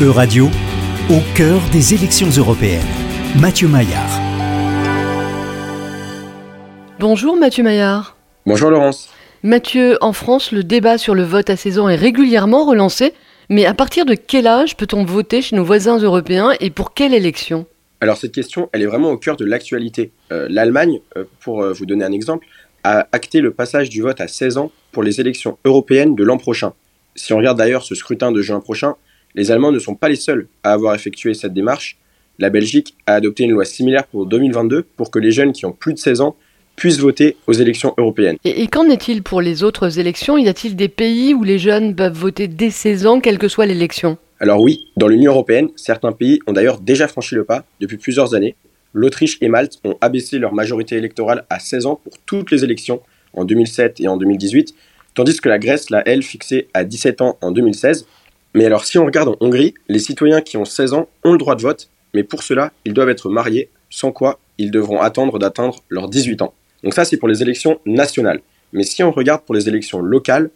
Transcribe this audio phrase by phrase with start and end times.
[0.00, 0.46] E-Radio,
[1.10, 2.86] au cœur des élections européennes.
[3.40, 4.20] Mathieu Maillard.
[7.00, 8.16] Bonjour Mathieu Maillard.
[8.46, 9.10] Bonjour Laurence.
[9.42, 13.12] Mathieu, en France, le débat sur le vote à 16 ans est régulièrement relancé.
[13.48, 17.12] Mais à partir de quel âge peut-on voter chez nos voisins européens et pour quelle
[17.12, 17.66] élection?
[18.00, 20.12] Alors cette question, elle est vraiment au cœur de l'actualité.
[20.30, 22.46] Euh, L'Allemagne, euh, pour euh, vous donner un exemple,
[22.84, 26.38] a acté le passage du vote à 16 ans pour les élections européennes de l'an
[26.38, 26.72] prochain.
[27.16, 28.94] Si on regarde d'ailleurs ce scrutin de juin prochain,
[29.38, 31.96] les Allemands ne sont pas les seuls à avoir effectué cette démarche.
[32.40, 35.70] La Belgique a adopté une loi similaire pour 2022 pour que les jeunes qui ont
[35.72, 36.34] plus de 16 ans
[36.74, 38.36] puissent voter aux élections européennes.
[38.44, 40.38] Et, qu'en est-il pour les autres élections?
[40.38, 43.66] Y a-t-il des pays où les jeunes peuvent voter dès 16 ans, quelle que soit
[43.66, 44.18] l'élection?
[44.40, 48.34] Alors oui, dans l'Union européenne, certains pays ont d'ailleurs déjà franchi le pas depuis plusieurs
[48.34, 48.56] années.
[48.92, 53.02] L'Autriche et Malte ont abaissé leur majorité électorale à 16 ans pour toutes les élections
[53.34, 54.74] en 2007 et en 2018,
[55.14, 58.06] tandis que la Grèce l'a, elle, fixée à 17 ans en 2016.
[58.54, 61.38] Mais alors, si on regarde en Hongrie, les citoyens qui ont 16 ans ont le
[61.38, 65.38] droit de vote, mais pour cela, ils doivent être mariés, sans quoi ils devront attendre
[65.38, 66.54] d'atteindre leurs 18 ans.
[66.82, 68.40] Donc ça, c'est pour les élections nationales.
[68.72, 70.50] Mais si on regarde pour les élections locales,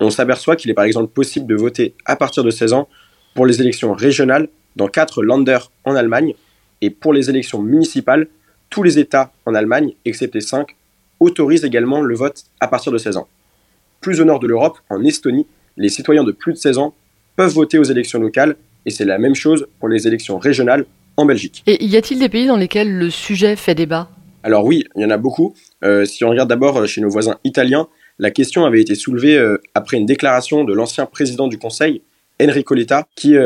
[0.00, 2.88] on s'aperçoit qu'il est par exemple possible de voter à partir de 16 ans
[3.34, 6.34] pour les élections régionales dans quatre Länder en Allemagne,
[6.80, 8.26] et pour les élections municipales,
[8.70, 10.74] tous les États en Allemagne, excepté 5,
[11.20, 13.28] autorisent également le vote à partir de 16 ans.
[14.00, 16.94] Plus au nord de l'Europe, en Estonie, les citoyens de plus de 16 ans
[17.36, 21.24] peuvent voter aux élections locales et c'est la même chose pour les élections régionales en
[21.24, 21.62] Belgique.
[21.66, 24.08] Et y a-t-il des pays dans lesquels le sujet fait débat?
[24.42, 25.54] Alors oui, il y en a beaucoup.
[25.84, 29.38] Euh, si on regarde d'abord euh, chez nos voisins italiens, la question avait été soulevée
[29.38, 32.02] euh, après une déclaration de l'ancien président du Conseil,
[32.42, 33.36] Enrico Letta, qui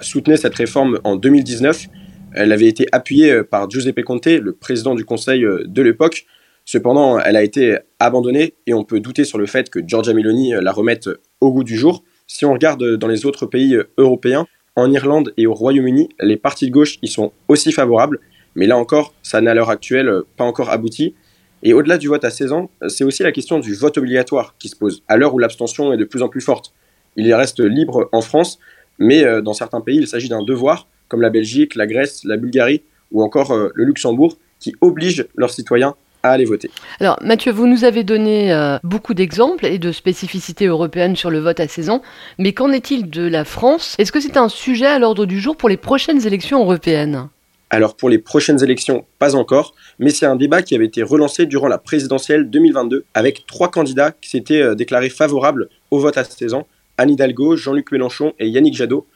[0.00, 1.86] soutenait cette réforme en 2019.
[2.34, 6.24] Elle avait été appuyée par Giuseppe Conte, le président du Conseil de l'époque.
[6.64, 10.52] Cependant, elle a été abandonnée et on peut douter sur le fait que Giorgia Meloni
[10.52, 12.04] la remette au goût du jour.
[12.30, 16.36] Si on regarde dans les autres pays euh, européens, en Irlande et au Royaume-Uni, les
[16.36, 18.20] partis de gauche y sont aussi favorables,
[18.54, 21.14] mais là encore, ça n'a à l'heure actuelle euh, pas encore abouti.
[21.62, 24.54] Et au-delà du vote à 16 ans, euh, c'est aussi la question du vote obligatoire
[24.58, 26.74] qui se pose, à l'heure où l'abstention est de plus en plus forte.
[27.16, 28.58] Il y reste libre en France,
[28.98, 32.82] mais dans certains pays, il s'agit d'un devoir, comme la Belgique, la Grèce, la Bulgarie
[33.10, 35.96] ou encore le Luxembourg, qui obligent leurs citoyens
[36.28, 36.70] à aller voter.
[37.00, 41.38] Alors Mathieu, vous nous avez donné euh, beaucoup d'exemples et de spécificités européennes sur le
[41.38, 42.02] vote à 16 ans,
[42.38, 43.94] mais qu'en est-il de la France?
[43.98, 47.28] Est-ce que c'est un sujet à l'ordre du jour pour les prochaines élections européennes?
[47.70, 51.44] Alors pour les prochaines élections, pas encore, mais c'est un débat qui avait été relancé
[51.44, 56.24] durant la présidentielle 2022 avec trois candidats qui s'étaient euh, déclarés favorables au vote à
[56.24, 56.66] 16 ans,
[56.96, 59.06] Anne Hidalgo, Jean-Luc Mélenchon et Yannick Jadot.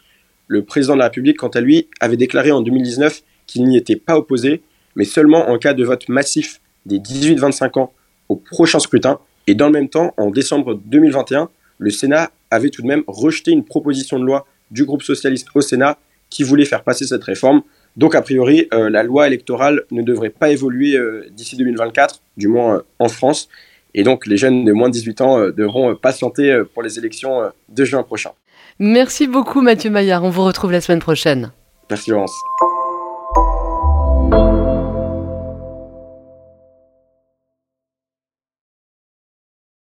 [0.49, 3.97] Le président de la République, quant à lui, avait déclaré en 2019 qu'il n'y était
[3.97, 4.61] pas opposé,
[4.97, 7.93] mais seulement en cas de vote massif des 18-25 ans
[8.29, 9.19] au prochain scrutin.
[9.47, 11.49] Et dans le même temps, en décembre 2021,
[11.79, 15.61] le Sénat avait tout de même rejeté une proposition de loi du groupe socialiste au
[15.61, 15.99] Sénat
[16.31, 17.63] qui voulait faire passer cette réforme.
[17.97, 22.49] Donc a priori, euh, la loi électorale ne devrait pas évoluer euh, d'ici 2024, du
[22.49, 23.49] moins euh, en France.
[23.95, 27.85] Et donc les jeunes de moins de 18 ans devront patienter pour les élections de
[27.85, 28.31] juin prochain.
[28.79, 31.53] Merci beaucoup Mathieu Maillard, on vous retrouve la semaine prochaine.
[31.91, 32.33] Merci Laurence.